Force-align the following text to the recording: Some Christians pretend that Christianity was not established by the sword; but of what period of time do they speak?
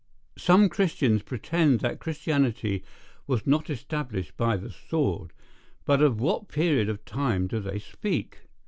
Some 0.39 0.67
Christians 0.67 1.21
pretend 1.21 1.79
that 1.81 1.99
Christianity 1.99 2.83
was 3.27 3.45
not 3.45 3.69
established 3.69 4.35
by 4.35 4.57
the 4.57 4.71
sword; 4.71 5.31
but 5.85 6.01
of 6.01 6.19
what 6.19 6.47
period 6.47 6.89
of 6.89 7.05
time 7.05 7.45
do 7.45 7.59
they 7.59 7.77
speak? 7.77 8.39